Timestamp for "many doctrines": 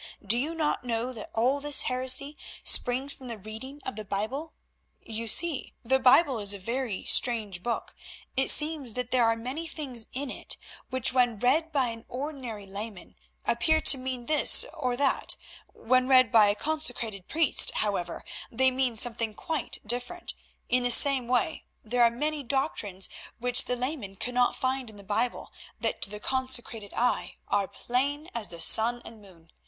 22.09-23.07